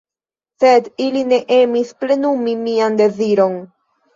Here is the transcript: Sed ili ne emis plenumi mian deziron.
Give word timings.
Sed 0.63 0.87
ili 1.09 1.21
ne 1.33 1.39
emis 1.57 1.93
plenumi 2.01 2.57
mian 2.65 2.99
deziron. 3.03 3.59